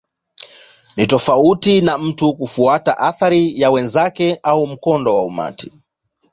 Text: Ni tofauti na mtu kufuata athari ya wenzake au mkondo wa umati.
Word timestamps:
Ni 0.97 1.07
tofauti 1.07 1.81
na 1.81 1.97
mtu 1.97 2.33
kufuata 2.33 2.97
athari 2.97 3.59
ya 3.61 3.71
wenzake 3.71 4.39
au 4.43 4.67
mkondo 4.67 5.15
wa 5.15 5.25
umati. 5.25 5.71